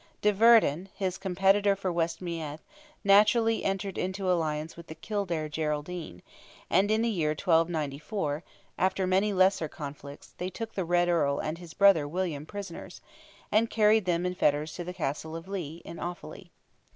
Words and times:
De 0.23 0.33
Verdon, 0.33 0.89
his 0.95 1.19
competitor 1.19 1.75
for 1.75 1.91
West 1.91 2.23
Meath, 2.23 2.63
naturally 3.03 3.63
entered 3.63 3.99
into 3.99 4.31
alliance 4.31 4.75
with 4.75 4.87
the 4.87 4.95
Kildare 4.95 5.47
Geraldine, 5.47 6.23
and 6.71 6.89
in 6.89 7.03
the 7.03 7.07
year 7.09 7.33
1294, 7.35 8.43
after 8.79 9.05
many 9.05 9.31
lesser 9.31 9.67
conflicts, 9.67 10.33
they 10.39 10.49
took 10.49 10.73
the 10.73 10.85
Red 10.85 11.07
Earl 11.07 11.37
and 11.37 11.59
his 11.59 11.75
brother 11.75 12.07
William 12.07 12.47
prisoners, 12.47 12.99
and 13.51 13.69
carried 13.69 14.05
them 14.05 14.25
in 14.25 14.33
fetters 14.33 14.73
to 14.73 14.83
the 14.83 14.91
Castle 14.95 15.35
of 15.35 15.47
Lea, 15.47 15.83
in 15.85 15.97
Offally. 15.97 16.49